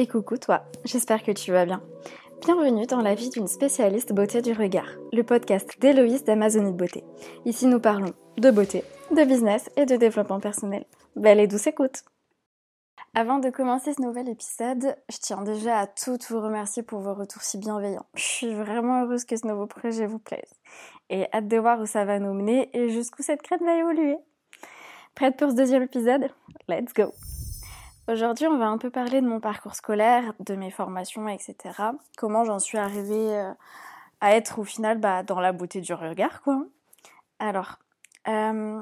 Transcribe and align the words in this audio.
Et 0.00 0.06
coucou 0.06 0.36
toi, 0.36 0.62
j'espère 0.84 1.24
que 1.24 1.32
tu 1.32 1.50
vas 1.50 1.66
bien. 1.66 1.82
Bienvenue 2.42 2.86
dans 2.86 3.00
la 3.00 3.16
vie 3.16 3.30
d'une 3.30 3.48
spécialiste 3.48 4.12
beauté 4.12 4.42
du 4.42 4.52
regard, 4.52 4.86
le 5.12 5.24
podcast 5.24 5.68
d'Héloïse 5.80 6.22
d'Amazonie 6.22 6.70
de 6.70 6.76
Beauté. 6.76 7.02
Ici 7.44 7.66
nous 7.66 7.80
parlons 7.80 8.14
de 8.36 8.50
beauté, 8.52 8.84
de 9.10 9.24
business 9.24 9.68
et 9.76 9.86
de 9.86 9.96
développement 9.96 10.38
personnel. 10.38 10.84
Belle 11.16 11.40
et 11.40 11.48
douce 11.48 11.66
écoute 11.66 12.04
Avant 13.16 13.40
de 13.40 13.50
commencer 13.50 13.92
ce 13.92 14.00
nouvel 14.00 14.28
épisode, 14.28 14.94
je 15.10 15.18
tiens 15.20 15.42
déjà 15.42 15.80
à 15.80 15.88
toutes 15.88 16.30
vous 16.30 16.40
remercier 16.40 16.84
pour 16.84 17.00
vos 17.00 17.14
retours 17.14 17.42
si 17.42 17.58
bienveillants. 17.58 18.06
Je 18.14 18.22
suis 18.22 18.54
vraiment 18.54 19.02
heureuse 19.02 19.24
que 19.24 19.34
ce 19.34 19.48
nouveau 19.48 19.66
projet 19.66 20.06
vous 20.06 20.20
plaise. 20.20 20.54
Et 21.10 21.26
hâte 21.32 21.48
de 21.48 21.56
voir 21.56 21.80
où 21.80 21.86
ça 21.86 22.04
va 22.04 22.20
nous 22.20 22.34
mener 22.34 22.70
et 22.72 22.88
jusqu'où 22.88 23.24
cette 23.24 23.42
crête 23.42 23.62
va 23.62 23.76
évoluer. 23.76 24.16
Prête 25.16 25.36
pour 25.36 25.50
ce 25.50 25.56
deuxième 25.56 25.82
épisode? 25.82 26.28
Let's 26.68 26.94
go 26.94 27.12
Aujourd'hui, 28.08 28.46
on 28.46 28.56
va 28.56 28.68
un 28.68 28.78
peu 28.78 28.88
parler 28.88 29.20
de 29.20 29.26
mon 29.26 29.38
parcours 29.38 29.74
scolaire, 29.74 30.32
de 30.40 30.54
mes 30.54 30.70
formations, 30.70 31.28
etc. 31.28 31.56
Comment 32.16 32.42
j'en 32.42 32.58
suis 32.58 32.78
arrivée 32.78 33.36
euh, 33.36 33.52
à 34.22 34.34
être 34.34 34.58
au 34.58 34.64
final 34.64 34.98
bah, 34.98 35.22
dans 35.22 35.40
la 35.40 35.52
beauté 35.52 35.82
du 35.82 35.92
regard, 35.92 36.40
quoi. 36.40 36.64
Alors, 37.38 37.78
euh, 38.26 38.80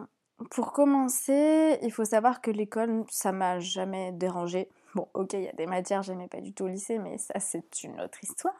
pour 0.52 0.72
commencer, 0.72 1.76
il 1.82 1.90
faut 1.90 2.04
savoir 2.04 2.40
que 2.40 2.52
l'école, 2.52 3.02
ça 3.10 3.32
m'a 3.32 3.58
jamais 3.58 4.12
dérangée. 4.12 4.68
Bon, 4.94 5.08
ok, 5.14 5.32
il 5.32 5.42
y 5.42 5.48
a 5.48 5.52
des 5.54 5.66
matières, 5.66 6.04
j'aimais 6.04 6.28
pas 6.28 6.40
du 6.40 6.52
tout 6.52 6.62
au 6.62 6.68
lycée, 6.68 7.00
mais 7.00 7.18
ça, 7.18 7.40
c'est 7.40 7.82
une 7.82 8.00
autre 8.00 8.22
histoire. 8.22 8.54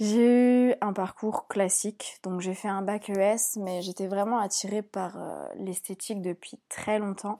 J'ai 0.00 0.70
eu 0.70 0.74
un 0.80 0.92
parcours 0.92 1.46
classique, 1.46 2.18
donc 2.24 2.40
j'ai 2.40 2.54
fait 2.54 2.68
un 2.68 2.82
bac 2.82 3.08
ES, 3.08 3.60
mais 3.60 3.82
j'étais 3.82 4.08
vraiment 4.08 4.38
attirée 4.38 4.82
par 4.82 5.16
euh, 5.16 5.46
l'esthétique 5.54 6.22
depuis 6.22 6.58
très 6.68 6.98
longtemps. 6.98 7.38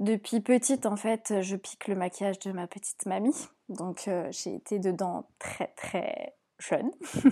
Depuis 0.00 0.40
petite, 0.40 0.86
en 0.86 0.96
fait, 0.96 1.42
je 1.42 1.56
pique 1.56 1.86
le 1.86 1.94
maquillage 1.94 2.38
de 2.38 2.52
ma 2.52 2.66
petite 2.66 3.04
mamie. 3.04 3.36
Donc, 3.68 4.08
euh, 4.08 4.26
j'ai 4.30 4.54
été 4.54 4.78
dedans 4.78 5.28
très, 5.38 5.68
très 5.76 6.34
jeune. 6.58 6.90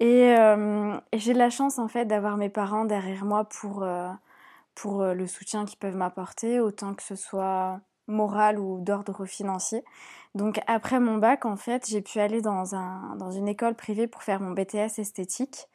Euh, 0.00 1.00
et, 1.12 1.18
j'ai 1.18 1.32
la 1.32 1.48
chance, 1.48 1.78
en 1.78 1.86
fait, 1.86 2.06
d'avoir 2.06 2.36
mes 2.36 2.48
parents 2.48 2.84
derrière 2.84 3.24
moi 3.24 3.44
pour, 3.44 3.84
euh, 3.84 4.08
pour 4.74 5.04
le 5.04 5.26
soutien 5.28 5.64
qu'ils 5.64 5.78
peuvent 5.78 5.94
m'apporter, 5.94 6.58
autant 6.58 6.94
que 6.94 7.04
ce 7.04 7.14
soit 7.14 7.80
moral 8.08 8.58
ou 8.58 8.80
d'ordre 8.80 9.24
financier. 9.26 9.84
Donc, 10.34 10.60
après 10.66 10.98
mon 10.98 11.18
bac, 11.18 11.44
en 11.44 11.56
fait, 11.56 11.88
j'ai 11.88 12.02
pu 12.02 12.18
aller 12.18 12.40
dans, 12.40 12.74
un, 12.74 13.14
dans 13.14 13.30
une 13.30 13.46
école 13.46 13.76
privée 13.76 14.08
pour 14.08 14.24
faire 14.24 14.40
mon 14.40 14.50
BTS 14.50 14.98
esthétique. 14.98 15.68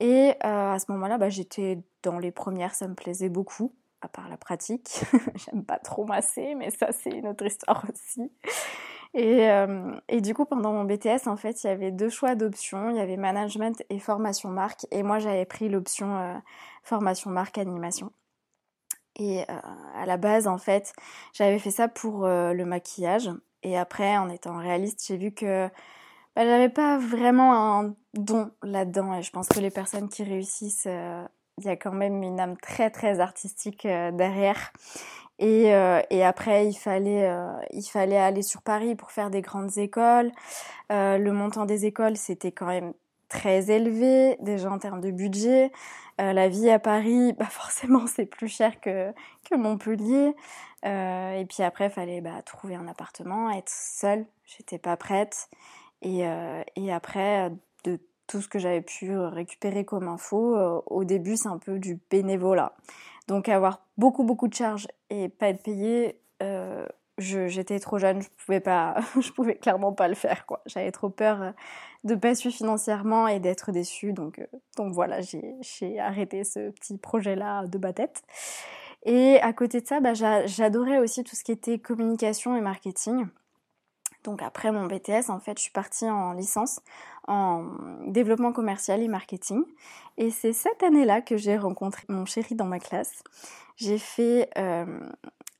Et 0.00 0.32
à 0.40 0.76
ce 0.80 0.90
moment-là, 0.90 1.16
bah, 1.16 1.28
j'étais 1.28 1.78
dans 2.02 2.18
les 2.18 2.32
premières, 2.32 2.74
ça 2.74 2.88
me 2.88 2.94
plaisait 2.94 3.28
beaucoup 3.28 3.72
à 4.02 4.08
part 4.08 4.28
la 4.28 4.36
pratique. 4.36 5.02
J'aime 5.34 5.64
pas 5.64 5.78
trop 5.78 6.04
masser, 6.04 6.54
mais 6.54 6.70
ça 6.70 6.92
c'est 6.92 7.10
une 7.10 7.28
autre 7.28 7.46
histoire 7.46 7.84
aussi. 7.92 8.30
Et, 9.12 9.50
euh, 9.50 9.98
du 10.20 10.34
coup, 10.34 10.44
pendant 10.44 10.72
mon 10.72 10.84
BTS, 10.84 11.26
en 11.26 11.36
fait, 11.36 11.64
il 11.64 11.66
y 11.66 11.70
avait 11.70 11.90
deux 11.90 12.08
choix 12.10 12.34
d'options. 12.34 12.90
Il 12.90 12.96
y 12.96 13.00
avait 13.00 13.16
management 13.16 13.82
et 13.90 13.98
formation 13.98 14.50
marque. 14.50 14.86
Et 14.90 15.02
moi, 15.02 15.18
j'avais 15.18 15.44
pris 15.46 15.68
l'option 15.68 16.16
euh, 16.16 16.34
formation 16.84 17.30
marque 17.30 17.58
animation. 17.58 18.12
Et 19.16 19.42
euh, 19.42 19.54
à 19.96 20.06
la 20.06 20.16
base, 20.16 20.46
en 20.46 20.58
fait, 20.58 20.92
j'avais 21.32 21.58
fait 21.58 21.72
ça 21.72 21.88
pour 21.88 22.26
le 22.26 22.64
maquillage. 22.64 23.30
Et 23.62 23.76
après, 23.76 24.16
en 24.16 24.28
étant 24.28 24.56
réaliste, 24.58 25.04
j'ai 25.06 25.16
vu 25.16 25.32
que 25.32 25.68
bah, 26.36 26.44
j'avais 26.44 26.68
pas 26.68 26.96
vraiment 26.98 27.80
un 27.80 27.94
don 28.14 28.52
là-dedans. 28.62 29.14
Et 29.14 29.22
je 29.22 29.30
pense 29.32 29.48
que 29.48 29.60
les 29.60 29.70
personnes 29.70 30.08
qui 30.08 30.22
réussissent 30.22 30.88
il 31.60 31.66
y 31.66 31.68
a 31.68 31.76
quand 31.76 31.92
même 31.92 32.22
une 32.22 32.40
âme 32.40 32.56
très 32.56 32.90
très 32.90 33.20
artistique 33.20 33.86
euh, 33.86 34.10
derrière. 34.10 34.72
Et, 35.38 35.74
euh, 35.74 36.02
et, 36.10 36.22
après, 36.24 36.66
il 36.66 36.74
fallait, 36.74 37.28
euh, 37.28 37.50
il 37.70 37.82
fallait 37.82 38.18
aller 38.18 38.42
sur 38.42 38.60
Paris 38.62 38.94
pour 38.94 39.10
faire 39.10 39.30
des 39.30 39.40
grandes 39.40 39.78
écoles. 39.78 40.32
le 40.90 41.30
montant 41.30 41.64
des 41.64 41.86
écoles, 41.86 42.16
c'était 42.16 42.52
quand 42.52 42.66
même 42.66 42.92
très 43.28 43.70
élevé, 43.70 44.36
déjà 44.40 44.70
en 44.70 44.78
termes 44.78 45.00
de 45.00 45.10
budget. 45.10 45.72
la 46.18 46.48
vie 46.48 46.68
à 46.70 46.78
Paris, 46.78 47.32
bah 47.38 47.46
forcément, 47.46 48.06
c'est 48.06 48.26
plus 48.26 48.48
cher 48.48 48.80
que, 48.80 49.12
que 49.50 49.56
Montpellier. 49.56 50.34
et 50.84 51.46
puis 51.48 51.62
après, 51.62 51.86
il 51.86 51.90
fallait 51.90 52.20
bah, 52.20 52.42
trouver 52.44 52.74
un 52.74 52.86
appartement, 52.88 53.50
être 53.50 53.70
seule. 53.70 54.26
J'étais 54.44 54.78
pas 54.78 54.96
prête. 54.98 55.48
Et, 56.02 56.24
et 56.76 56.92
après, 56.92 57.50
tout 58.30 58.40
ce 58.40 58.48
que 58.48 58.60
j'avais 58.60 58.80
pu 58.80 59.10
euh, 59.10 59.28
récupérer 59.28 59.84
comme 59.84 60.06
info. 60.06 60.56
Euh, 60.56 60.80
au 60.86 61.02
début, 61.02 61.36
c'est 61.36 61.48
un 61.48 61.58
peu 61.58 61.80
du 61.80 61.98
bénévolat. 62.10 62.74
Donc 63.26 63.48
avoir 63.48 63.84
beaucoup 63.98 64.22
beaucoup 64.22 64.46
de 64.46 64.54
charges 64.54 64.86
et 65.10 65.28
pas 65.28 65.48
être 65.48 65.62
payé, 65.62 66.20
euh, 66.42 66.86
j'étais 67.18 67.78
trop 67.80 67.98
jeune, 67.98 68.22
je 68.22 68.28
pouvais 68.44 68.60
pas, 68.60 68.96
je 69.20 69.30
pouvais 69.32 69.56
clairement 69.56 69.92
pas 69.92 70.06
le 70.06 70.14
faire 70.14 70.46
quoi. 70.46 70.62
J'avais 70.66 70.92
trop 70.92 71.10
peur 71.10 71.52
de 72.04 72.14
pas 72.14 72.34
suivre 72.34 72.54
financièrement 72.54 73.26
et 73.26 73.40
d'être 73.40 73.72
déçue. 73.72 74.12
Donc 74.12 74.40
donc 74.76 74.92
voilà, 74.94 75.20
j'ai 75.20 75.98
arrêté 75.98 76.44
ce 76.44 76.70
petit 76.70 76.98
projet 76.98 77.34
là 77.34 77.66
de 77.66 77.78
ma 77.78 77.92
tête. 77.92 78.22
Et 79.04 79.40
à 79.40 79.52
côté 79.52 79.80
de 79.80 79.86
ça, 79.86 80.00
bah, 80.00 80.12
j'adorais 80.14 80.98
aussi 80.98 81.24
tout 81.24 81.34
ce 81.34 81.42
qui 81.42 81.52
était 81.52 81.78
communication 81.78 82.56
et 82.56 82.60
marketing. 82.60 83.26
Donc 84.24 84.42
après 84.42 84.72
mon 84.72 84.86
BTS, 84.86 85.30
en 85.30 85.40
fait, 85.40 85.58
je 85.58 85.62
suis 85.62 85.72
partie 85.72 86.08
en 86.08 86.32
licence 86.32 86.80
en 87.28 87.64
développement 88.06 88.52
commercial 88.52 89.02
et 89.02 89.08
marketing. 89.08 89.62
Et 90.18 90.30
c'est 90.30 90.52
cette 90.52 90.82
année-là 90.82 91.22
que 91.22 91.36
j'ai 91.36 91.56
rencontré 91.56 92.04
mon 92.08 92.24
chéri 92.24 92.54
dans 92.54 92.66
ma 92.66 92.78
classe. 92.78 93.22
J'ai 93.76 93.98
fait 93.98 94.50
euh, 94.58 95.00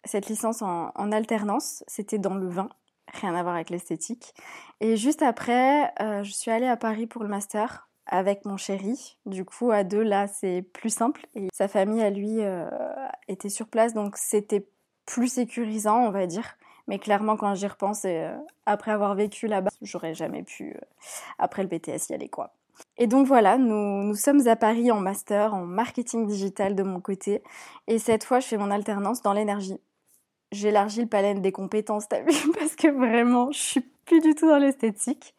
cette 0.04 0.28
licence 0.28 0.62
en, 0.62 1.12
alternance, 1.12 1.84
c'était 1.86 2.18
dans 2.18 2.34
le 2.34 2.48
vin, 2.48 2.68
rien 3.12 3.34
à 3.34 3.42
voir 3.42 3.54
avec 3.54 3.70
l'esthétique. 3.70 4.34
Et 4.80 4.96
juste 4.96 5.22
après, 5.22 5.92
euh, 6.00 6.22
je 6.22 6.32
suis 6.32 6.50
allée 6.50 6.66
à 6.66 6.76
Paris 6.76 7.06
pour 7.06 7.22
le 7.22 7.28
master 7.28 7.88
avec 8.06 8.44
mon 8.44 8.56
chéri. 8.56 9.16
Du 9.24 9.44
coup, 9.44 9.70
à 9.70 9.84
deux, 9.84 10.02
là, 10.02 10.26
c'est 10.26 10.62
plus 10.62 10.90
simple. 10.90 11.26
Et 11.34 11.48
sa 11.52 11.68
famille, 11.68 12.02
à 12.02 12.10
lui, 12.10 12.40
euh, 12.40 12.68
était 13.28 13.48
sur 13.48 13.68
place, 13.68 13.94
donc 13.94 14.16
c'était 14.16 14.66
plus 15.06 15.28
sécurisant, 15.28 15.98
on 16.00 16.10
va 16.10 16.26
dire. 16.26 16.56
Mais 16.90 16.98
clairement, 16.98 17.36
quand 17.36 17.54
j'y 17.54 17.68
repense, 17.68 18.02
euh, 18.04 18.36
après 18.66 18.90
avoir 18.90 19.14
vécu 19.14 19.46
là-bas, 19.46 19.70
j'aurais 19.80 20.12
jamais 20.12 20.42
pu, 20.42 20.72
euh, 20.72 20.80
après 21.38 21.62
le 21.62 21.68
BTS, 21.68 22.10
y 22.10 22.14
aller 22.14 22.28
quoi. 22.28 22.52
Et 22.98 23.06
donc 23.06 23.28
voilà, 23.28 23.58
nous, 23.58 24.02
nous 24.02 24.16
sommes 24.16 24.48
à 24.48 24.56
Paris 24.56 24.90
en 24.90 24.98
master, 24.98 25.54
en 25.54 25.64
marketing 25.64 26.26
digital 26.26 26.74
de 26.74 26.82
mon 26.82 27.00
côté. 27.00 27.44
Et 27.86 28.00
cette 28.00 28.24
fois, 28.24 28.40
je 28.40 28.48
fais 28.48 28.56
mon 28.56 28.72
alternance 28.72 29.22
dans 29.22 29.32
l'énergie. 29.32 29.78
J'élargis 30.50 31.02
le 31.02 31.06
palais 31.06 31.34
des 31.34 31.52
compétences, 31.52 32.08
t'as 32.08 32.22
vu 32.22 32.32
Parce 32.58 32.74
que 32.74 32.88
vraiment, 32.88 33.52
je 33.52 33.60
suis 33.60 33.80
plus 34.04 34.18
du 34.18 34.34
tout 34.34 34.48
dans 34.48 34.58
l'esthétique. 34.58 35.36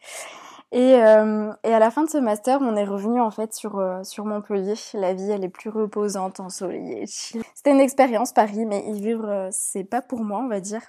Et, 0.72 0.96
euh, 1.04 1.52
et, 1.66 1.74
à 1.74 1.80
la 1.80 1.92
fin 1.92 2.06
de 2.06 2.10
ce 2.10 2.18
master, 2.18 2.60
on 2.62 2.78
est 2.78 2.86
revenu 2.86 3.20
en 3.20 3.30
fait 3.30 3.54
sur, 3.54 3.84
sur 4.04 4.24
Montpellier. 4.24 4.76
La 4.94 5.14
vie, 5.14 5.30
elle 5.30 5.44
est 5.44 5.50
plus 5.50 5.70
reposante, 5.70 6.40
ensoleillée. 6.40 7.08
C'était 7.08 7.72
une 7.72 7.82
expérience 7.82 8.32
Paris, 8.32 8.66
mais 8.66 8.86
y 8.88 9.02
vivre, 9.02 9.50
c'est 9.52 9.84
pas 9.84 10.02
pour 10.02 10.24
moi, 10.24 10.40
on 10.40 10.48
va 10.48 10.62
dire. 10.62 10.82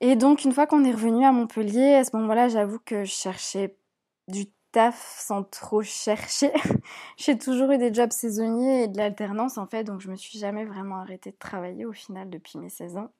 Et 0.00 0.16
donc, 0.16 0.44
une 0.44 0.52
fois 0.52 0.66
qu'on 0.66 0.84
est 0.84 0.92
revenu 0.92 1.24
à 1.24 1.32
Montpellier, 1.32 1.94
à 1.94 2.04
ce 2.04 2.16
moment-là, 2.16 2.48
j'avoue 2.48 2.78
que 2.78 3.04
je 3.04 3.12
cherchais 3.12 3.76
du 4.28 4.46
taf 4.72 5.16
sans 5.18 5.42
trop 5.42 5.82
chercher. 5.82 6.52
J'ai 7.18 7.36
toujours 7.36 7.70
eu 7.72 7.78
des 7.78 7.92
jobs 7.92 8.12
saisonniers 8.12 8.84
et 8.84 8.88
de 8.88 8.96
l'alternance, 8.96 9.58
en 9.58 9.66
fait, 9.66 9.84
donc 9.84 10.00
je 10.00 10.10
me 10.10 10.16
suis 10.16 10.38
jamais 10.38 10.64
vraiment 10.64 10.96
arrêtée 10.96 11.32
de 11.32 11.36
travailler 11.36 11.84
au 11.84 11.92
final 11.92 12.30
depuis 12.30 12.58
mes 12.58 12.70
16 12.70 12.96
ans. 12.96 13.10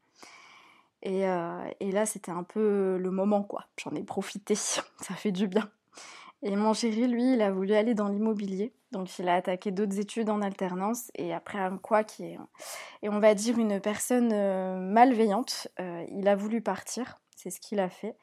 Et, 1.03 1.27
euh, 1.27 1.65
et 1.81 1.93
là, 1.93 2.07
c'était 2.07 2.31
un 2.31 2.43
peu 2.45 2.99
le 2.99 3.11
moment, 3.11 3.43
quoi. 3.43 3.67
J'en 3.83 3.93
ai 3.93 4.03
profité, 4.03 4.55
ça 4.55 4.83
fait 5.17 5.33
du 5.33 5.49
bien. 5.49 5.71
Et 6.43 6.57
mon 6.57 6.73
chéri, 6.73 7.07
lui, 7.07 7.35
il 7.35 7.43
a 7.43 7.51
voulu 7.51 7.75
aller 7.75 7.95
dans 7.95 8.09
l'immobilier. 8.09 8.73
Donc 8.93 9.19
il 9.19 9.29
a 9.29 9.37
attaqué 9.37 9.71
d'autres 9.71 9.99
études 9.99 10.31
en 10.31 10.43
alternance 10.43 11.13
et 11.15 11.33
après 11.33 11.61
quoi 11.81 12.03
qui 12.03 12.25
est 12.25 12.39
et 13.03 13.09
on 13.09 13.21
va 13.21 13.35
dire 13.35 13.59
une 13.59 13.81
personne 13.81 14.33
euh, 14.33 14.77
malveillante, 14.77 15.69
euh, 15.79 16.05
il 16.11 16.27
a 16.27 16.35
voulu 16.35 16.61
partir, 16.61 17.21
c'est 17.37 17.51
ce 17.51 17.61
qu'il 17.61 17.79
a 17.79 17.89
fait. 17.89 18.17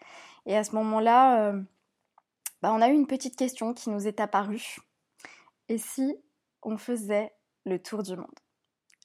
Et 0.46 0.58
à 0.58 0.64
ce 0.64 0.75
moment-là, 0.75 1.48
euh, 1.48 1.62
bah, 2.62 2.74
on 2.74 2.81
a 2.81 2.90
eu 2.90 2.94
une 2.94 3.08
petite 3.08 3.38
question 3.38 3.74
qui 3.74 3.90
nous 3.90 4.08
est 4.08 4.20
apparue. 4.20 4.78
Et 5.70 5.78
si 5.78 6.18
on 6.63 6.78
faisait 6.78 7.34
le 7.66 7.80
tour 7.81 8.04
du 8.04 8.16
monde? 8.16 8.40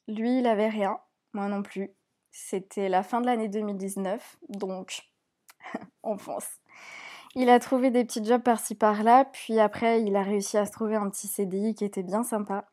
Lui, 0.08 0.38
il 0.38 0.46
avait 0.46 0.68
rien, 0.68 0.98
moi 1.32 1.48
non 1.48 1.62
plus. 1.62 1.90
C'était 2.32 2.88
la 2.88 3.02
fin 3.02 3.20
de 3.20 3.26
l'année 3.26 3.48
2019, 3.48 4.38
donc 4.48 5.02
on 6.02 6.18
fonce. 6.18 6.48
Il 7.34 7.48
a 7.48 7.58
trouvé 7.58 7.90
des 7.90 8.04
petits 8.04 8.24
jobs 8.24 8.42
par-ci 8.42 8.74
par-là, 8.74 9.24
puis 9.24 9.58
après 9.58 10.02
il 10.02 10.16
a 10.16 10.22
réussi 10.22 10.58
à 10.58 10.66
se 10.66 10.72
trouver 10.72 10.96
un 10.96 11.08
petit 11.08 11.28
CDI 11.28 11.74
qui 11.74 11.84
était 11.84 12.02
bien 12.02 12.22
sympa 12.22 12.66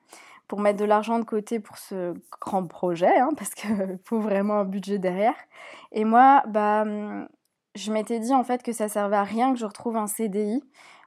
pour 0.50 0.60
mettre 0.60 0.80
de 0.80 0.86
l'argent 0.86 1.20
de 1.20 1.24
côté 1.24 1.60
pour 1.60 1.78
ce 1.78 2.14
grand 2.42 2.66
projet, 2.66 3.20
hein, 3.20 3.30
parce 3.38 3.52
qu'il 3.52 4.00
faut 4.04 4.20
vraiment 4.20 4.56
un 4.56 4.66
budget 4.66 4.98
derrière. 5.00 5.36
Et 5.94 6.04
moi, 6.04 6.44
bah, 6.48 6.84
je 7.76 7.92
m'étais 7.92 8.20
dit 8.20 8.34
en 8.34 8.44
fait 8.44 8.62
que 8.62 8.74
ça 8.74 8.90
servait 8.90 9.16
à 9.16 9.24
rien 9.24 9.54
que 9.54 9.60
je 9.60 9.66
retrouve 9.66 9.96
un 9.96 10.08
CDI, 10.08 10.62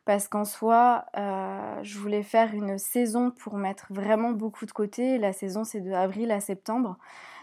parce 0.06 0.28
qu'en 0.28 0.44
soi, 0.44 1.04
euh, 1.19 1.78
je 1.82 1.99
voulais 1.99 2.22
faire 2.22 2.54
une 2.54 2.78
saison 2.78 3.31
pour 3.31 3.56
mettre 3.56 3.87
vraiment 3.90 4.31
beaucoup 4.31 4.64
de 4.64 4.72
côté. 4.72 5.19
La 5.19 5.32
saison, 5.32 5.64
c'est 5.64 5.81
de 5.81 5.93
avril 5.93 6.32
à 6.32 6.40
septembre. 6.40 6.96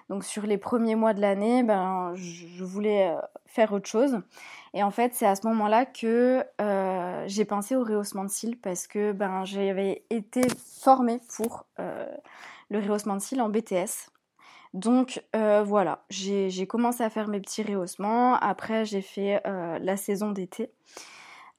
Donc 0.10 0.24
sur 0.24 0.46
les 0.46 0.58
premiers 0.58 0.96
mois 0.96 1.14
de 1.14 1.22
l'année, 1.22 1.64
ben, 1.64 2.14
je 2.16 2.64
voulais 2.64 3.14
faire 3.46 3.72
autre 3.74 3.88
chose. 3.88 4.20
Et 4.74 4.84
en 4.84 4.92
fait, 4.92 5.14
c'est 5.16 5.26
à 5.26 5.36
ce 5.36 5.48
moment-là 5.48 5.86
que 5.86 6.44
j'ai 7.28 7.46
pensé 7.46 7.76
au 7.76 7.84
rehaussement 7.84 8.24
de 8.24 8.30
cils 8.30 8.58
parce 8.58 8.88
que 8.88 9.12
ben, 9.12 9.46
j'avais 9.46 10.04
été 10.10 10.42
formée 10.82 11.20
pour 11.36 11.66
le 11.78 12.80
rehaussement 12.80 13.16
de 13.16 13.22
cils 13.22 13.42
en 13.42 13.50
BTS. 13.50 14.12
Donc 14.74 15.24
voilà, 15.34 16.04
j'ai 16.10 16.68
commencé 16.68 17.04
à 17.04 17.10
faire 17.10 17.28
mes 17.28 17.40
petits 17.40 17.64
rehaussements. 17.64 18.36
Après, 18.36 18.86
j'ai 18.86 19.02
fait 19.02 19.42
la 19.46 19.98
saison 19.98 20.32
d'été. 20.32 20.72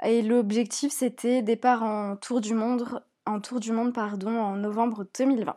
Et 0.02 0.22
l'objectif, 0.22 0.92
c'était 0.92 1.42
départ 1.42 1.82
en 1.82 2.16
tour 2.16 2.40
du 2.40 2.54
monde, 2.54 3.02
en 3.26 3.40
tour 3.40 3.60
du 3.60 3.72
monde 3.72 3.92
pardon, 3.92 4.38
en 4.40 4.56
novembre 4.56 5.04
2020. 5.18 5.56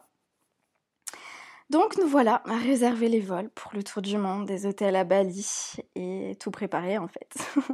Donc 1.73 1.97
nous 1.97 2.07
voilà 2.07 2.43
à 2.45 2.55
réserver 2.55 3.09
les 3.09 3.19
vols 3.19 3.49
pour 3.49 3.71
le 3.73 3.81
tour 3.81 4.03
du 4.03 4.15
monde, 4.15 4.45
des 4.45 4.67
hôtels 4.67 4.95
à 4.95 5.03
Bali 5.03 5.73
et 5.95 6.37
tout 6.39 6.51
préparé 6.51 6.99
en 6.99 7.07
fait. 7.07 7.47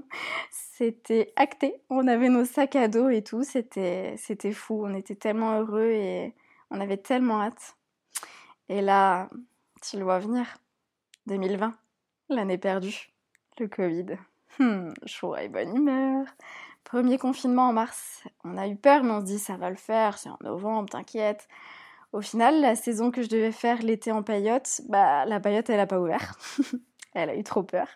c'était 0.52 1.34
acté, 1.36 1.76
on 1.90 2.08
avait 2.08 2.30
nos 2.30 2.46
sacs 2.46 2.78
à 2.78 2.88
dos 2.88 3.10
et 3.10 3.22
tout, 3.22 3.44
c'était 3.44 4.16
c'était 4.18 4.54
fou, 4.54 4.86
on 4.86 4.94
était 4.94 5.16
tellement 5.16 5.60
heureux 5.60 5.90
et 5.90 6.34
on 6.72 6.80
avait 6.80 6.96
tellement 6.96 7.42
hâte. 7.42 7.76
Et 8.70 8.80
là, 8.80 9.30
tu 9.82 9.98
le 9.98 10.06
vois 10.06 10.20
venir, 10.20 10.46
2020, 11.26 11.76
l'année 12.30 12.58
perdue, 12.58 13.10
le 13.60 13.68
Covid. 13.68 14.16
Hmm, 14.60 14.94
et 15.42 15.50
bonne 15.50 15.76
humeur. 15.76 16.26
Premier 16.86 17.18
confinement 17.18 17.68
en 17.68 17.74
mars. 17.74 18.24
On 18.46 18.58
a 18.58 18.66
eu 18.70 18.78
peur, 18.78 19.04
mais 19.04 19.12
on 19.12 19.20
se 19.20 19.26
dit 19.26 19.40
ça 19.40 19.58
va 19.58 19.70
le 19.70 19.76
faire, 19.76 20.18
c'est 20.18 20.30
en 20.30 20.38
novembre, 20.42 20.90
t'inquiète. 20.90 21.50
Au 22.12 22.22
final, 22.22 22.60
la 22.62 22.76
saison 22.76 23.12
que 23.12 23.22
je 23.22 23.30
devais 23.30 23.52
faire 23.52 23.82
l'été 23.82 24.12
en 24.12 24.24
paillote, 24.24 24.82
bah 24.90 25.26
la 25.26 25.40
paillote 25.40 25.70
elle 25.70 25.80
a 25.80 25.88
pas 25.88 26.00
ouvert. 26.00 26.36
elle 27.14 27.30
a 27.30 27.36
eu 27.36 27.44
trop 27.44 27.64
peur. 27.64 27.88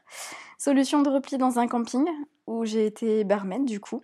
Solution 0.57 1.01
de 1.01 1.09
repli 1.09 1.37
dans 1.37 1.59
un 1.59 1.67
camping 1.67 2.05
où 2.45 2.65
j'ai 2.65 2.85
été 2.85 3.23
barman 3.23 3.65
du 3.65 3.79
coup. 3.79 4.03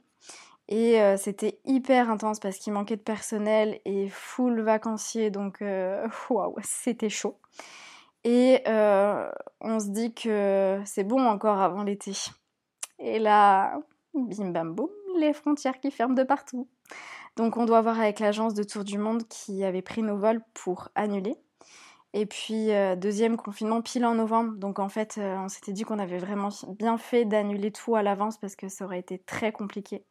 Et 0.67 1.01
euh, 1.01 1.17
c'était 1.17 1.59
hyper 1.65 2.11
intense 2.11 2.39
parce 2.39 2.57
qu'il 2.57 2.73
manquait 2.73 2.95
de 2.95 3.01
personnel 3.01 3.79
et 3.85 4.07
full 4.07 4.61
vacancier, 4.61 5.31
donc 5.31 5.61
euh, 5.61 6.07
waouh, 6.29 6.55
c'était 6.61 7.09
chaud. 7.09 7.37
Et 8.23 8.61
euh, 8.67 9.29
on 9.61 9.79
se 9.79 9.87
dit 9.89 10.13
que 10.13 10.79
c'est 10.85 11.03
bon 11.03 11.25
encore 11.25 11.59
avant 11.59 11.83
l'été. 11.83 12.13
Et 12.99 13.17
là, 13.17 13.79
bim 14.13 14.49
bam 14.49 14.75
boum, 14.75 14.89
les 15.17 15.33
frontières 15.33 15.79
qui 15.79 15.89
ferment 15.89 16.13
de 16.13 16.23
partout. 16.23 16.67
Donc 17.39 17.55
on 17.55 17.63
doit 17.63 17.79
voir 17.79 17.97
avec 17.97 18.19
l'agence 18.19 18.53
de 18.53 18.63
Tour 18.63 18.83
du 18.83 18.97
Monde 18.97 19.23
qui 19.29 19.63
avait 19.63 19.81
pris 19.81 20.03
nos 20.03 20.17
vols 20.17 20.41
pour 20.53 20.89
annuler. 20.93 21.37
Et 22.11 22.25
puis 22.25 22.73
euh, 22.73 22.97
deuxième 22.97 23.37
confinement 23.37 23.81
pile 23.81 24.05
en 24.05 24.15
novembre. 24.15 24.57
Donc 24.57 24.77
en 24.77 24.89
fait 24.89 25.15
euh, 25.17 25.37
on 25.37 25.47
s'était 25.47 25.71
dit 25.71 25.83
qu'on 25.83 25.99
avait 25.99 26.17
vraiment 26.17 26.49
bien 26.77 26.97
fait 26.97 27.23
d'annuler 27.23 27.71
tout 27.71 27.95
à 27.95 28.03
l'avance 28.03 28.37
parce 28.37 28.57
que 28.57 28.67
ça 28.67 28.83
aurait 28.83 28.99
été 28.99 29.19
très 29.19 29.53
compliqué. 29.53 30.03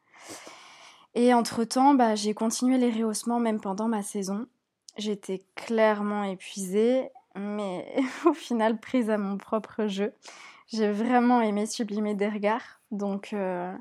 Et 1.15 1.35
entre-temps, 1.35 1.93
bah, 1.93 2.15
j'ai 2.15 2.33
continué 2.33 2.79
les 2.79 2.91
rehaussements 2.91 3.41
même 3.41 3.61
pendant 3.61 3.89
ma 3.89 4.03
saison. 4.03 4.47
J'étais 4.97 5.45
clairement 5.55 6.25
épuisée, 6.25 7.11
mais 7.37 7.95
au 8.25 8.33
final 8.33 8.81
prise 8.81 9.11
à 9.11 9.19
mon 9.19 9.37
propre 9.37 9.87
jeu. 9.87 10.15
J'ai 10.69 10.91
vraiment 10.91 11.43
aimé 11.43 11.67
sublimer 11.67 12.15
des 12.15 12.29
regards. 12.29 12.81
Donc, 12.91 13.35
euh, 13.35 13.75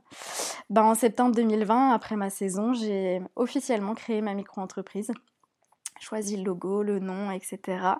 bah, 0.69 0.83
en 0.83 0.95
septembre 0.95 1.33
2020, 1.35 1.91
après 1.91 2.15
ma 2.15 2.29
saison, 2.29 2.73
j'ai 2.73 3.21
officiellement 3.35 3.95
créé 3.95 4.21
ma 4.21 4.33
micro-entreprise. 4.33 5.11
Choisi 5.99 6.37
le 6.37 6.43
logo, 6.43 6.83
le 6.83 6.99
nom, 6.99 7.31
etc. 7.31 7.95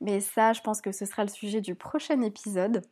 Mais 0.00 0.20
ça, 0.20 0.52
je 0.52 0.60
pense 0.60 0.80
que 0.80 0.92
ce 0.92 1.06
sera 1.06 1.24
le 1.24 1.30
sujet 1.30 1.60
du 1.60 1.74
prochain 1.74 2.20
épisode. 2.22 2.82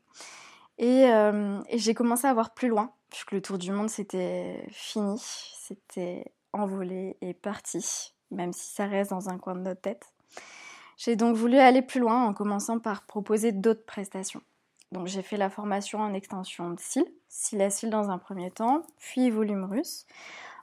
Et, 0.78 1.06
euh, 1.06 1.60
et 1.68 1.78
j'ai 1.78 1.94
commencé 1.94 2.26
à 2.26 2.34
voir 2.34 2.52
plus 2.54 2.68
loin, 2.68 2.92
puisque 3.10 3.32
le 3.32 3.40
tour 3.40 3.58
du 3.58 3.70
monde, 3.70 3.88
c'était 3.88 4.66
fini, 4.70 5.18
c'était 5.20 6.32
envolé 6.52 7.16
et 7.20 7.34
parti, 7.34 8.14
même 8.30 8.52
si 8.52 8.74
ça 8.74 8.86
reste 8.86 9.10
dans 9.10 9.28
un 9.28 9.38
coin 9.38 9.54
de 9.54 9.60
notre 9.60 9.80
tête. 9.80 10.12
J'ai 10.96 11.16
donc 11.16 11.36
voulu 11.36 11.58
aller 11.58 11.82
plus 11.82 12.00
loin 12.00 12.24
en 12.24 12.34
commençant 12.34 12.78
par 12.78 13.06
proposer 13.06 13.52
d'autres 13.52 13.84
prestations. 13.84 14.42
Donc 14.92 15.06
j'ai 15.06 15.22
fait 15.22 15.38
la 15.38 15.48
formation 15.48 16.00
en 16.00 16.12
extension 16.12 16.70
de 16.70 16.78
cils, 16.78 17.10
cils 17.28 17.62
à 17.62 17.70
cils 17.70 17.88
dans 17.88 18.10
un 18.10 18.18
premier 18.18 18.50
temps, 18.50 18.82
puis 18.98 19.30
volume 19.30 19.64
russe. 19.64 20.06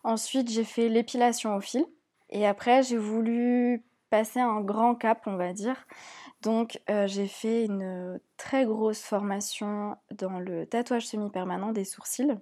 Ensuite 0.03 0.49
j'ai 0.49 0.63
fait 0.63 0.87
l'épilation 0.87 1.55
au 1.55 1.61
fil 1.61 1.83
et 2.29 2.45
après 2.45 2.83
j'ai 2.83 2.97
voulu 2.97 3.83
passer 4.11 4.39
un 4.39 4.61
grand 4.61 4.93
cap 4.93 5.23
on 5.25 5.35
va 5.35 5.51
dire. 5.51 5.87
Donc 6.41 6.79
euh, 6.91 7.07
j'ai 7.07 7.27
fait 7.27 7.65
une 7.65 8.19
très 8.37 8.65
grosse 8.65 9.01
formation 9.01 9.97
dans 10.11 10.39
le 10.39 10.67
tatouage 10.67 11.07
semi-permanent 11.07 11.71
des 11.71 11.83
sourcils 11.83 12.37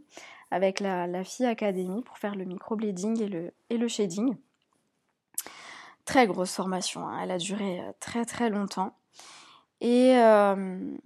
avec 0.51 0.81
la, 0.81 1.07
la 1.07 1.24
FI 1.24 1.45
Academy 1.45 2.04
pour 2.04 2.18
faire 2.18 2.36
le 2.36 2.44
microblading 2.44 3.22
et 3.22 3.28
le, 3.28 3.54
et 3.69 3.78
le 3.78 3.88
shading. 3.88 4.36
Très 6.04 6.28
grosse 6.28 6.54
formation, 6.54 7.07
hein. 7.07 7.19
elle 7.24 7.31
a 7.31 7.38
duré 7.38 7.80
euh, 7.80 7.92
très 8.00 8.25
très 8.25 8.50
longtemps. 8.50 8.95
Et, 9.81 10.18
euh, 10.18 10.98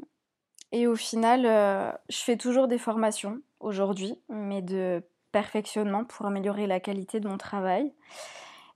et 0.71 0.87
au 0.87 0.95
final, 0.95 1.45
euh, 1.45 1.91
je 2.09 2.17
fais 2.17 2.37
toujours 2.37 2.67
des 2.67 2.77
formations 2.77 3.39
aujourd'hui, 3.59 4.15
mais 4.29 4.61
de 4.61 5.03
perfectionnement 5.31 6.05
pour 6.05 6.25
améliorer 6.25 6.67
la 6.67 6.79
qualité 6.79 7.19
de 7.19 7.27
mon 7.27 7.37
travail. 7.37 7.93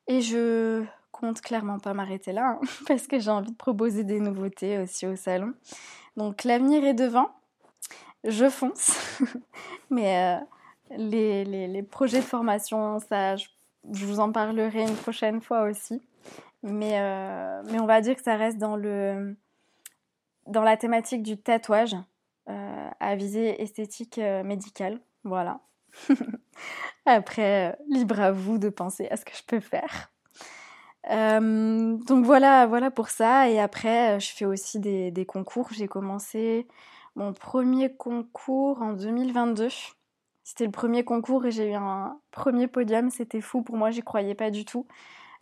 Et 0.07 0.21
je 0.21 0.83
compte 1.11 1.41
clairement 1.41 1.79
pas 1.79 1.93
m'arrêter 1.93 2.33
là, 2.33 2.59
hein, 2.61 2.67
parce 2.87 3.07
que 3.07 3.19
j'ai 3.19 3.31
envie 3.31 3.51
de 3.51 3.57
proposer 3.57 4.03
des 4.03 4.19
nouveautés 4.19 4.77
aussi 4.77 5.07
au 5.07 5.15
salon. 5.15 5.53
Donc 6.17 6.43
l'avenir 6.43 6.83
est 6.83 6.93
devant, 6.93 7.29
je 8.23 8.49
fonce, 8.49 9.19
mais 9.89 10.39
euh, 10.39 10.97
les, 10.97 11.83
projets 11.83 12.19
de 12.19 12.25
formation, 12.25 12.99
ça, 12.99 13.37
je, 13.37 13.47
vous 13.83 14.19
en 14.19 14.31
parlerai 14.31 14.83
une 14.83 14.95
prochaine 14.95 15.41
fois 15.41 15.63
aussi. 15.63 16.01
Mais, 16.63 16.99
euh, 16.99 17.61
mais 17.69 17.79
on 17.79 17.85
va 17.85 18.01
dire 18.01 18.15
que 18.15 18.23
ça 18.23 18.35
reste 18.35 18.57
dans 18.57 18.75
le 18.75 19.35
dans 20.47 20.63
la 20.63 20.77
thématique 20.77 21.23
du 21.23 21.37
tatouage 21.37 21.95
euh, 22.49 22.89
à 22.99 23.15
visée 23.15 23.61
esthétique 23.61 24.19
euh, 24.19 24.43
médicale. 24.43 24.99
Voilà. 25.23 25.61
Après, 27.05 27.71
euh, 27.71 27.75
libre 27.89 28.19
à 28.19 28.31
vous 28.31 28.57
de 28.57 28.69
penser 28.69 29.07
à 29.09 29.17
ce 29.17 29.25
que 29.25 29.35
je 29.35 29.43
peux 29.43 29.59
faire. 29.59 30.11
donc 31.09 32.25
voilà, 32.25 32.67
voilà 32.67 32.91
pour 32.91 33.09
ça. 33.09 33.49
Et 33.49 33.59
après, 33.59 34.19
je 34.19 34.31
fais 34.31 34.45
aussi 34.45 34.79
des, 34.79 35.25
concours. 35.25 35.69
J'ai 35.71 35.87
commencé 35.87 36.67
mon 37.15 37.33
premier 37.33 37.95
concours 37.95 38.81
en 38.81 38.93
2022. 38.93 39.69
C'était 40.43 40.65
le 40.65 40.71
premier 40.71 41.03
concours 41.03 41.45
et 41.45 41.51
j'ai 41.51 41.71
eu 41.71 41.75
un 41.75 42.19
premier 42.31 42.67
podium. 42.67 43.09
C'était 43.09 43.41
fou 43.41 43.63
pour 43.63 43.77
moi, 43.77 43.89
j'y 43.91 44.01
croyais 44.01 44.35
pas 44.35 44.51
du 44.51 44.65
tout. 44.65 44.85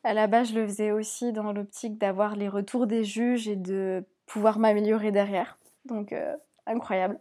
À 0.06 0.14
la 0.14 0.28
base, 0.28 0.50
je 0.50 0.56
le 0.56 0.68
faisais 0.68 0.92
aussi 0.92 1.32
dans 1.34 1.54
l'optique 1.54 1.98
d'avoir 1.98 2.36
les 2.36 2.50
retours 2.50 2.88
des 2.88 3.04
juges 3.04 3.48
et 3.48 3.56
de 3.56 4.06
pouvoir 4.26 4.60
m'améliorer 4.60 5.12
derrière. 5.12 5.58
Donc 5.86 6.14
euh, 6.14 6.36
incroyable. 6.66 7.20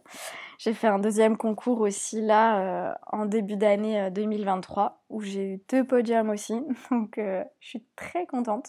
J'ai 0.57 0.73
fait 0.73 0.87
un 0.87 0.99
deuxième 0.99 1.37
concours 1.37 1.81
aussi 1.81 2.21
là 2.21 2.59
euh, 2.59 2.93
en 3.11 3.25
début 3.25 3.57
d'année 3.57 4.09
2023 4.11 4.85
euh, 4.85 4.89
où 5.09 5.21
j'ai 5.21 5.53
eu 5.53 5.61
deux 5.69 5.83
podiums 5.83 6.29
aussi. 6.29 6.61
Donc 6.91 7.15
je 7.17 7.43
suis 7.67 7.83
très 7.95 8.25
contente. 8.25 8.67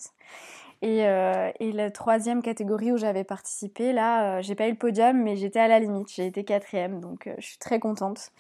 Et, 0.83 1.03
la 1.03 1.91
troisième 1.91 2.43
catégorie 2.43 2.93
où 2.93 2.99
j'avais 2.99 3.25
participé, 3.25 3.95
là, 3.95 4.43
j'ai 4.43 4.55
pas 4.55 4.69
eu 4.69 4.73
le 4.73 4.77
podium, 4.77 5.17
mais 5.23 5.35
j'étais 5.35 5.61
à 5.61 5.67
la 5.67 5.79
limite. 5.81 6.13
J'ai 6.13 6.27
été 6.27 6.45
quatrième, 6.45 7.01
donc 7.01 7.31
je 7.39 7.47
suis 7.47 7.57
très 7.57 7.81
contente. 7.81 8.33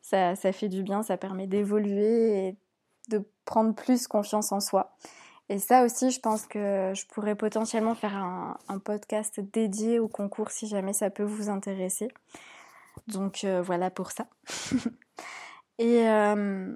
Ça 0.00 0.34
fait 0.34 0.68
du 0.68 0.82
bien, 0.82 1.04
ça 1.04 1.16
permet 1.16 1.46
d'évoluer 1.46 2.48
et 2.48 2.56
de 3.08 3.24
prendre 3.44 3.72
plus 3.72 4.08
confiance 4.08 4.50
en 4.50 4.58
soi. 4.58 4.96
Et 5.48 5.58
ça 5.58 5.84
aussi, 5.84 6.10
je 6.10 6.20
pense 6.20 6.46
que 6.46 6.92
je 6.94 7.06
pourrais 7.06 7.34
potentiellement 7.34 7.94
faire 7.94 8.16
un, 8.16 8.78
podcast 8.78 9.40
dédié 9.40 9.98
au 9.98 10.08
concours 10.08 10.50
si 10.50 10.66
jamais 10.66 10.92
ça 10.92 11.10
peut 11.10 11.24
vous 11.24 11.50
intéresser. 11.50 12.08
Donc 13.08 13.44
euh, 13.44 13.62
voilà 13.62 13.90
pour 13.90 14.10
ça. 14.10 14.26
Euh, 15.80 16.74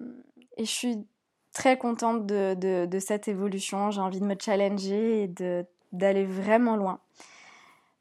et, 0.57 0.65
je 0.65 0.71
suis 0.71 1.07
très 1.53 1.79
contente 1.79 2.27
de, 2.27 2.99
cette 2.99 3.29
évolution. 3.29 3.93
J'ai 3.93 4.01
envie 4.01 4.19
de 4.19 4.25
me 4.25 4.35
challenger 4.37 5.23
et 5.23 5.29
d'aller 5.93 6.25
vraiment 6.25 6.75
loin. 6.75 6.99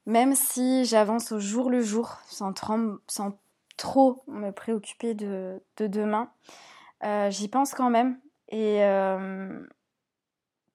Même 0.08 0.34
si 0.34 0.84
j'avance 0.86 1.32
au 1.32 1.40
jour 1.40 1.70
le 1.70 1.82
jour, 1.82 2.18
sans, 2.26 2.56
sans 3.08 3.38
trop 3.78 4.24
me 4.28 4.50
préoccuper 4.50 5.14
de, 5.14 5.62
demain, 5.78 6.32
euh, 7.04 7.30
j'y 7.30 7.50
pense 7.50 7.76
quand 7.76 7.92
même. 7.92 8.18
Et, 8.50 8.80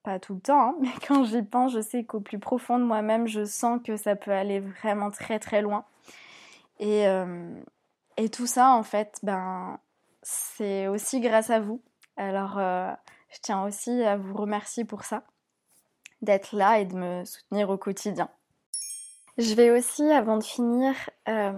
pas 0.02 0.18
tout 0.18 0.34
le 0.34 0.40
temps, 0.40 0.60
hein, 0.60 0.74
mais 0.80 0.88
quand 1.06 1.24
j'y 1.24 1.42
pense, 1.42 1.72
je 1.72 1.80
sais 1.80 2.04
qu'au 2.04 2.20
plus 2.20 2.38
profond 2.38 2.78
de 2.78 2.84
moi-même, 2.84 3.26
je 3.26 3.44
sens 3.44 3.80
que 3.84 3.96
ça 3.96 4.16
peut 4.16 4.32
aller 4.32 4.60
vraiment 4.60 5.10
très 5.10 5.38
très 5.38 5.62
loin. 5.62 5.84
Et, 6.78 7.06
euh, 7.06 7.60
tout 8.32 8.46
ça, 8.46 8.70
en 8.72 8.82
fait, 8.82 9.18
ben, 9.22 9.78
c'est 10.22 10.88
aussi 10.88 11.20
grâce 11.20 11.48
à 11.48 11.58
vous. 11.58 11.80
Alors, 12.16 12.58
euh, 12.58 12.90
je 13.30 13.38
tiens 13.40 13.64
aussi 13.64 14.02
à 14.02 14.16
vous 14.16 14.34
remercier 14.34 14.84
pour 14.84 15.04
ça, 15.04 15.22
d'être 16.20 16.54
là 16.54 16.80
et 16.80 16.84
de 16.84 16.94
me 16.94 17.24
soutenir 17.24 17.70
au 17.70 17.78
quotidien. 17.78 18.28
Je 19.38 19.54
vais 19.54 19.70
aussi, 19.70 20.02
avant 20.10 20.36
de 20.36 20.44
finir, 20.44 20.94
euh, 21.28 21.52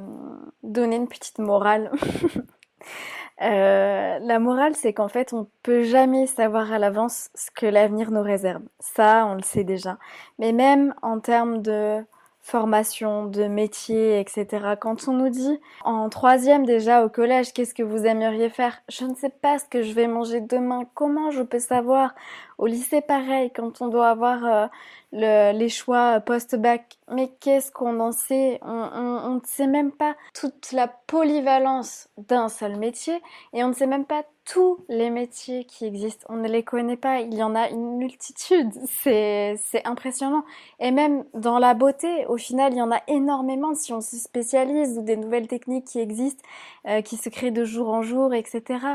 donner 0.63 0.97
une 0.97 1.09
petite 1.09 1.41
morale. 1.41 1.91
Euh, 3.43 4.19
la 4.21 4.39
morale, 4.39 4.75
c'est 4.77 4.93
qu'en 4.93 5.09
fait, 5.09 5.33
on 5.33 5.49
peut 5.63 5.83
jamais 5.83 6.27
savoir 6.27 6.73
à 6.73 6.79
l'avance 6.79 7.29
ce 7.35 7.51
que 7.51 7.67
l'avenir 7.67 8.11
nous 8.13 8.23
réserve. 8.23 8.63
Ça, 8.79 9.27
on 9.27 9.35
le 9.35 9.43
sait 9.43 9.65
déjà. 9.65 9.99
Mais 10.39 10.53
même 10.53 10.95
en 11.03 11.19
termes 11.19 11.61
de 11.61 12.05
formation, 12.41 13.27
de 13.27 13.45
métier, 13.45 14.21
etc. 14.21 14.75
Quand 14.81 15.09
on 15.09 15.13
nous 15.13 15.29
dit 15.29 15.61
en 15.85 16.09
troisième 16.09 16.67
déjà 16.67 17.05
au 17.05 17.09
collège, 17.09 17.53
qu'est-ce 17.53 17.75
que 17.75 17.85
vous 17.85 18.05
aimeriez 18.05 18.51
faire? 18.51 18.83
Je 18.89 19.05
ne 19.05 19.15
sais 19.15 19.31
pas 19.31 19.59
ce 19.59 19.65
que 19.65 19.83
je 19.83 19.93
vais 19.93 20.09
manger 20.09 20.41
demain. 20.41 20.83
Comment 20.95 21.31
je 21.31 21.43
peux 21.43 21.61
savoir? 21.61 22.15
Au 22.63 22.67
lycée, 22.67 23.01
pareil, 23.01 23.51
quand 23.51 23.83
on 23.83 23.89
doit 23.89 24.09
avoir 24.09 24.45
euh, 24.45 25.53
les 25.53 25.69
choix 25.69 26.21
post-bac. 26.21 26.97
Mais 27.11 27.33
qu'est-ce 27.41 27.73
qu'on 27.73 27.99
en 27.99 28.13
sait? 28.13 28.61
On 28.63 29.35
ne 29.35 29.41
sait 29.45 29.67
même 29.67 29.91
pas 29.91 30.15
toute 30.33 30.71
la 30.71 30.87
polyvalence 30.87 32.09
d'un 32.19 32.49
seul 32.49 32.77
métier 32.77 33.21
et 33.53 33.65
on 33.65 33.71
ne 33.71 33.73
sait 33.73 33.89
même 33.89 34.05
pas 34.05 34.23
tous 34.45 34.79
les 34.89 35.11
métiers 35.11 35.65
qui 35.65 35.87
existent. 35.87 36.25
On 36.29 36.37
ne 36.37 36.47
les 36.47 36.63
connaît 36.63 36.97
pas. 36.97 37.19
Il 37.19 37.35
y 37.35 37.43
en 37.43 37.57
a 37.57 37.69
une 37.69 37.97
multitude. 37.97 38.71
C'est, 38.87 39.57
c'est 39.57 39.85
impressionnant. 39.85 40.45
Et 40.79 40.93
même 40.93 41.25
dans 41.35 41.59
la 41.59 41.75
beauté, 41.75 42.27
au 42.27 42.37
final, 42.37 42.75
il 42.75 42.79
y 42.79 42.83
en 42.83 42.93
a 42.93 43.03
énormément 43.09 43.75
si 43.75 43.93
on 43.93 44.01
se 44.01 44.15
spécialise 44.15 44.99
ou 44.99 45.03
des 45.03 45.17
nouvelles 45.17 45.49
techniques 45.49 45.89
qui 45.89 45.99
existent, 45.99 46.45
euh, 46.87 47.03
qui 47.03 47.17
se 47.17 47.29
créent 47.29 47.51
de 47.51 47.65
jour 47.65 47.89
en 47.89 48.03
jour, 48.03 48.33
etc. 48.33 48.87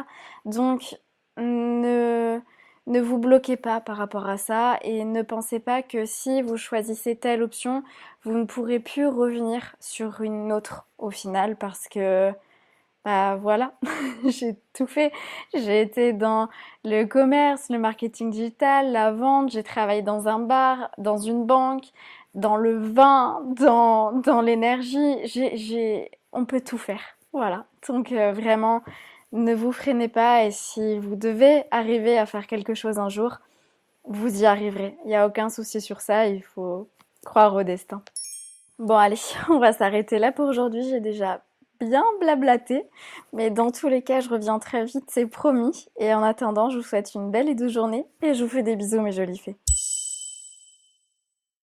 Donc, 0.46 0.98
ne, 1.36 2.40
ne 2.88 3.02
vous 3.02 3.18
bloquez 3.18 3.58
pas 3.58 3.82
par 3.82 3.98
rapport 3.98 4.28
à 4.28 4.38
ça 4.38 4.80
et 4.82 5.04
ne 5.04 5.22
pensez 5.22 5.60
pas 5.60 5.84
que 5.84 6.06
si 6.06 6.42
vous 6.42 6.58
choisissez 6.58 7.16
telle 7.16 7.44
option, 7.44 7.84
vous 8.24 8.32
ne 8.32 8.46
pourrez 8.46 8.80
plus 8.80 9.08
revenir 9.08 9.76
sur 9.80 10.22
une 10.22 10.52
autre 10.52 10.88
au 10.98 11.12
final 11.12 11.58
parce 11.58 11.88
que 11.90 12.32
bah 13.06 13.38
voilà, 13.38 13.74
j'ai 14.26 14.58
tout 14.74 14.88
fait. 14.88 15.14
J'ai 15.54 15.82
été 15.82 16.12
dans 16.12 16.50
le 16.84 17.06
commerce, 17.06 17.70
le 17.70 17.80
marketing 17.80 18.32
digital, 18.32 18.92
la 18.92 19.12
vente, 19.12 19.50
j'ai 19.52 19.64
travaillé 19.64 20.02
dans 20.02 20.28
un 20.28 20.40
bar, 20.40 20.92
dans 20.98 21.18
une 21.18 21.46
banque, 21.46 21.86
dans 22.36 22.58
le 22.58 22.78
vin, 22.78 23.42
dans, 23.56 24.12
dans 24.12 24.42
l'énergie. 24.42 25.16
J'ai, 25.26 26.12
on 26.34 26.46
peut 26.46 26.62
tout 26.62 26.78
faire. 26.78 27.18
Voilà. 27.32 27.66
Donc 27.88 28.12
euh, 28.12 28.34
vraiment, 28.34 28.82
ne 29.32 29.54
vous 29.54 29.72
freinez 29.72 30.08
pas 30.08 30.46
et 30.46 30.52
si 30.52 31.00
vous 31.00 31.16
devez 31.16 31.64
arriver 31.72 32.18
à 32.18 32.26
faire 32.26 32.48
quelque 32.48 32.74
chose 32.74 32.98
un 33.00 33.10
jour, 33.10 33.40
vous 34.06 34.42
y 34.42 34.46
arriverez. 34.46 34.98
Il 35.04 35.10
n'y 35.10 35.16
a 35.16 35.28
aucun 35.28 35.50
souci 35.50 35.82
sur 35.82 36.02
ça, 36.02 36.28
il 36.28 36.44
faut 36.44 36.90
croire 37.26 37.54
au 37.56 37.64
destin. 37.64 38.02
Bon 38.80 38.96
allez, 38.96 39.20
on 39.50 39.60
va 39.60 39.74
s'arrêter 39.74 40.20
là 40.20 40.32
pour 40.32 40.48
aujourd'hui. 40.48 40.84
J'ai 40.84 41.02
déjà 41.02 41.42
bien 41.80 42.04
blablaté, 42.20 42.86
mais 43.34 43.50
dans 43.50 43.72
tous 43.72 43.88
les 43.88 44.02
cas, 44.02 44.20
je 44.20 44.30
reviens 44.30 44.60
très 44.60 44.86
vite, 44.86 45.06
c'est 45.10 45.28
promis. 45.28 45.88
Et 45.98 46.14
en 46.14 46.24
attendant, 46.24 46.70
je 46.70 46.78
vous 46.78 46.84
souhaite 46.84 47.14
une 47.14 47.32
belle 47.32 47.50
et 47.50 47.56
douce 47.56 47.72
journée 47.72 48.06
et 48.22 48.34
je 48.34 48.44
vous 48.44 48.50
fais 48.50 48.64
des 48.64 48.76
bisous 48.76 49.02
mes 49.02 49.12
jolies 49.12 49.38
fées. 49.38 49.58